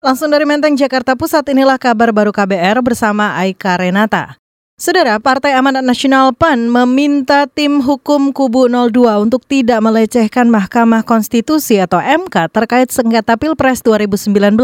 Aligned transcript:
Langsung 0.00 0.32
dari 0.32 0.48
Menteng, 0.48 0.80
Jakarta 0.80 1.12
Pusat, 1.12 1.52
inilah 1.52 1.76
kabar 1.76 2.08
baru 2.08 2.32
KBR 2.32 2.80
bersama 2.80 3.36
Aika 3.36 3.76
Renata. 3.76 4.40
Saudara, 4.80 5.20
Partai 5.20 5.52
Amanat 5.52 5.84
Nasional 5.84 6.32
PAN 6.32 6.72
meminta 6.72 7.44
tim 7.44 7.84
hukum 7.84 8.32
Kubu 8.32 8.64
02 8.64 8.96
untuk 9.20 9.44
tidak 9.44 9.84
melecehkan 9.84 10.48
Mahkamah 10.48 11.04
Konstitusi 11.04 11.84
atau 11.84 12.00
MK 12.00 12.48
terkait 12.48 12.88
sengketa 12.88 13.36
Pilpres 13.36 13.84
2019. 13.84 14.56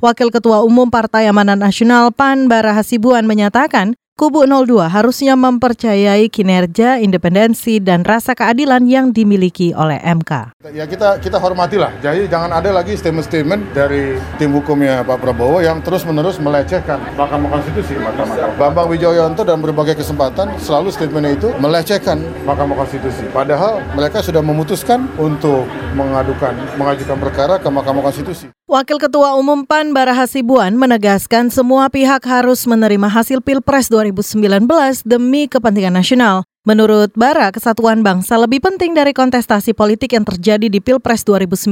Wakil 0.00 0.32
Ketua 0.32 0.64
Umum 0.64 0.88
Partai 0.88 1.28
Amanat 1.28 1.60
Nasional 1.60 2.08
PAN 2.08 2.48
Bara 2.48 2.72
Hasibuan 2.72 3.28
menyatakan, 3.28 3.92
Kubu 4.20 4.44
02 4.44 4.84
harusnya 4.92 5.32
mempercayai 5.32 6.28
kinerja, 6.28 7.00
independensi, 7.00 7.80
dan 7.80 8.04
rasa 8.04 8.36
keadilan 8.36 8.84
yang 8.84 9.16
dimiliki 9.16 9.72
oleh 9.72 9.96
MK. 9.96 10.60
Ya 10.76 10.84
kita 10.84 11.16
kita 11.24 11.40
hormatilah, 11.40 11.88
jadi 12.04 12.28
jangan 12.28 12.52
ada 12.52 12.68
lagi 12.68 13.00
statement-statement 13.00 13.72
dari 13.72 14.20
tim 14.36 14.52
hukumnya 14.52 15.00
Pak 15.08 15.24
Prabowo 15.24 15.64
yang 15.64 15.80
terus-menerus 15.80 16.36
melecehkan 16.36 17.00
Mahkamah 17.16 17.48
Konstitusi. 17.48 17.96
Mahkamah. 17.96 18.60
Bambang 18.60 18.92
Wijoyanto 18.92 19.40
dan 19.40 19.56
berbagai 19.64 19.96
kesempatan 19.96 20.52
selalu 20.60 20.92
statementnya 20.92 21.40
itu 21.40 21.48
melecehkan 21.56 22.20
Mahkamah 22.44 22.76
Konstitusi. 22.76 23.24
Padahal 23.32 23.80
mereka 23.96 24.20
sudah 24.20 24.44
memutuskan 24.44 25.08
untuk 25.16 25.64
mengadukan 25.96 26.52
mengajukan 26.76 27.16
perkara 27.16 27.56
ke 27.56 27.72
Mahkamah 27.72 28.04
Konstitusi. 28.04 28.52
Wakil 28.70 29.02
Ketua 29.02 29.34
Umum 29.34 29.66
PAN 29.66 29.90
Bara 29.90 30.14
Hasibuan 30.14 30.78
menegaskan 30.78 31.50
semua 31.50 31.90
pihak 31.90 32.22
harus 32.22 32.70
menerima 32.70 33.10
hasil 33.10 33.42
Pilpres 33.42 33.90
2019 33.90 34.62
2019 35.02 35.02
demi 35.02 35.50
kepentingan 35.50 35.98
nasional. 35.98 36.46
Menurut 36.62 37.10
Bara, 37.18 37.50
kesatuan 37.50 38.06
bangsa 38.06 38.38
lebih 38.38 38.62
penting 38.62 38.94
dari 38.94 39.10
kontestasi 39.10 39.74
politik 39.74 40.14
yang 40.14 40.22
terjadi 40.22 40.70
di 40.70 40.78
Pilpres 40.78 41.26
2019. 41.26 41.66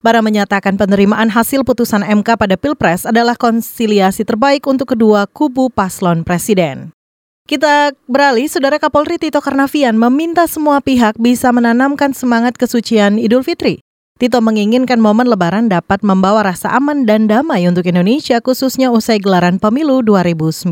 Bara 0.00 0.24
menyatakan 0.24 0.80
penerimaan 0.80 1.28
hasil 1.28 1.60
putusan 1.60 2.00
MK 2.00 2.40
pada 2.40 2.56
Pilpres 2.56 3.04
adalah 3.04 3.36
konsiliasi 3.36 4.24
terbaik 4.24 4.64
untuk 4.64 4.96
kedua 4.96 5.28
kubu 5.28 5.68
paslon 5.68 6.24
presiden. 6.24 6.96
Kita 7.44 7.92
beralih, 8.08 8.48
Saudara 8.48 8.80
Kapolri 8.80 9.20
Tito 9.20 9.44
Karnavian 9.44 10.00
meminta 10.00 10.48
semua 10.48 10.80
pihak 10.80 11.20
bisa 11.20 11.52
menanamkan 11.52 12.16
semangat 12.16 12.56
kesucian 12.56 13.20
Idul 13.20 13.44
Fitri. 13.44 13.83
Tito 14.14 14.38
menginginkan 14.38 15.02
momen 15.02 15.26
Lebaran 15.26 15.66
dapat 15.66 16.06
membawa 16.06 16.46
rasa 16.46 16.70
aman 16.78 17.02
dan 17.02 17.26
damai 17.26 17.66
untuk 17.66 17.82
Indonesia 17.82 18.38
khususnya 18.38 18.94
usai 18.94 19.18
gelaran 19.18 19.58
pemilu 19.58 20.06
2019. 20.06 20.70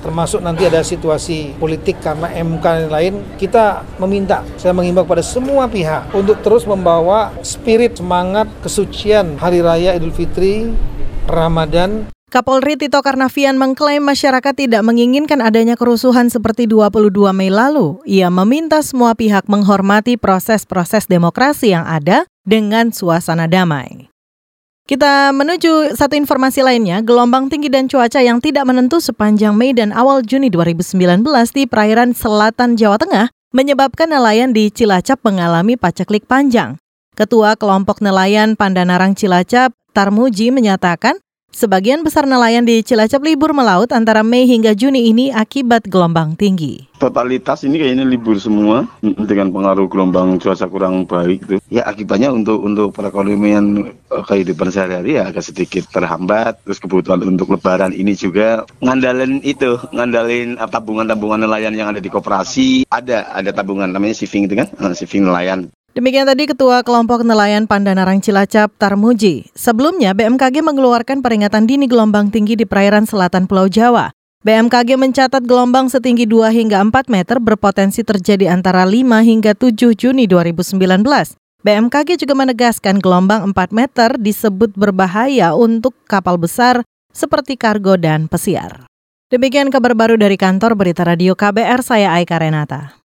Termasuk 0.00 0.40
nanti 0.40 0.64
ada 0.64 0.80
situasi 0.80 1.52
politik 1.60 2.00
karena 2.00 2.32
MK 2.32 2.64
dan 2.64 2.88
lain, 2.88 3.14
kita 3.36 3.84
meminta, 4.00 4.40
saya 4.56 4.72
mengimbau 4.72 5.04
kepada 5.04 5.20
semua 5.20 5.68
pihak 5.68 6.16
untuk 6.16 6.40
terus 6.40 6.64
membawa 6.64 7.28
spirit 7.44 8.00
semangat 8.00 8.48
kesucian 8.64 9.36
Hari 9.36 9.60
Raya 9.60 9.92
Idul 9.92 10.16
Fitri, 10.16 10.72
Ramadan 11.28 12.08
Kapolri 12.32 12.80
Tito 12.80 13.04
Karnavian 13.04 13.60
mengklaim 13.60 14.00
masyarakat 14.00 14.56
tidak 14.56 14.80
menginginkan 14.80 15.44
adanya 15.44 15.76
kerusuhan 15.76 16.32
seperti 16.32 16.64
22 16.64 17.12
Mei 17.36 17.52
lalu. 17.52 18.00
Ia 18.08 18.32
meminta 18.32 18.80
semua 18.80 19.12
pihak 19.12 19.44
menghormati 19.52 20.16
proses-proses 20.16 21.04
demokrasi 21.04 21.76
yang 21.76 21.84
ada 21.84 22.24
dengan 22.42 22.90
suasana 22.90 23.46
damai. 23.46 24.12
Kita 24.82 25.30
menuju 25.30 25.94
satu 25.94 26.18
informasi 26.18 26.66
lainnya, 26.66 26.98
gelombang 27.06 27.46
tinggi 27.46 27.70
dan 27.70 27.86
cuaca 27.86 28.18
yang 28.18 28.42
tidak 28.42 28.66
menentu 28.66 28.98
sepanjang 28.98 29.54
Mei 29.54 29.70
dan 29.70 29.94
awal 29.94 30.26
Juni 30.26 30.50
2019 30.50 31.22
di 31.54 31.70
perairan 31.70 32.10
selatan 32.10 32.74
Jawa 32.74 32.98
Tengah 32.98 33.30
menyebabkan 33.54 34.10
nelayan 34.10 34.50
di 34.50 34.74
Cilacap 34.74 35.22
mengalami 35.22 35.78
paceklik 35.78 36.26
panjang. 36.26 36.82
Ketua 37.14 37.54
kelompok 37.54 38.02
nelayan 38.02 38.58
Pandanarang 38.58 39.14
Cilacap, 39.14 39.70
Tarmuji 39.94 40.50
menyatakan 40.50 41.21
Sebagian 41.52 42.00
besar 42.00 42.24
nelayan 42.24 42.64
di 42.64 42.80
Cilacap 42.80 43.20
libur 43.20 43.52
melaut 43.52 43.92
antara 43.92 44.24
Mei 44.24 44.48
hingga 44.48 44.72
Juni 44.72 45.12
ini 45.12 45.28
akibat 45.28 45.84
gelombang 45.84 46.32
tinggi. 46.32 46.88
Totalitas 46.96 47.60
ini 47.68 47.76
kayaknya 47.76 48.08
libur 48.08 48.40
semua 48.40 48.88
dengan 49.04 49.52
pengaruh 49.52 49.84
gelombang 49.84 50.40
cuaca 50.40 50.64
kurang 50.64 51.04
baik 51.04 51.44
itu. 51.44 51.56
Ya 51.68 51.84
akibatnya 51.84 52.32
untuk 52.32 52.64
untuk 52.64 52.96
perekonomian 52.96 53.84
eh, 53.84 54.24
kehidupan 54.24 54.72
sehari-hari 54.72 55.20
ya 55.20 55.28
agak 55.28 55.44
sedikit 55.44 55.84
terhambat. 55.92 56.56
Terus 56.64 56.80
kebutuhan 56.80 57.20
untuk 57.20 57.52
lebaran 57.52 57.92
ini 57.92 58.16
juga 58.16 58.64
ngandalin 58.80 59.44
itu, 59.44 59.76
ngandalin 59.92 60.56
eh, 60.56 60.68
tabungan-tabungan 60.72 61.44
nelayan 61.44 61.76
yang 61.76 61.92
ada 61.92 62.00
di 62.00 62.08
koperasi. 62.08 62.88
Ada 62.88 63.28
ada 63.28 63.52
tabungan 63.52 63.92
namanya 63.92 64.16
saving 64.16 64.48
itu 64.48 64.56
kan, 64.56 64.72
eh, 64.72 64.94
saving 64.96 65.28
nelayan. 65.28 65.68
Demikian 65.92 66.24
tadi 66.24 66.48
Ketua 66.48 66.80
Kelompok 66.80 67.20
Nelayan 67.20 67.68
Pandanarang 67.68 68.16
Cilacap 68.24 68.72
Tarmuji. 68.80 69.52
Sebelumnya 69.52 70.16
BMKG 70.16 70.64
mengeluarkan 70.64 71.20
peringatan 71.20 71.68
dini 71.68 71.84
gelombang 71.84 72.32
tinggi 72.32 72.56
di 72.56 72.64
perairan 72.64 73.04
selatan 73.04 73.44
Pulau 73.44 73.68
Jawa. 73.68 74.08
BMKG 74.40 74.96
mencatat 74.96 75.44
gelombang 75.44 75.92
setinggi 75.92 76.24
2 76.24 76.48
hingga 76.48 76.80
4 76.80 77.12
meter 77.12 77.36
berpotensi 77.44 78.00
terjadi 78.00 78.48
antara 78.48 78.88
5 78.88 79.04
hingga 79.20 79.52
7 79.52 79.92
Juni 79.92 80.24
2019. 80.24 80.80
BMKG 81.60 82.24
juga 82.24 82.34
menegaskan 82.40 82.96
gelombang 82.96 83.52
4 83.52 83.76
meter 83.76 84.16
disebut 84.16 84.72
berbahaya 84.72 85.52
untuk 85.52 85.92
kapal 86.08 86.40
besar 86.40 86.80
seperti 87.12 87.60
kargo 87.60 88.00
dan 88.00 88.32
pesiar. 88.32 88.88
Demikian 89.28 89.68
kabar 89.68 89.92
baru 89.92 90.16
dari 90.16 90.40
kantor 90.40 90.72
Berita 90.72 91.04
Radio 91.04 91.36
KBR, 91.36 91.84
saya 91.84 92.16
Aika 92.16 92.40
Renata. 92.40 92.96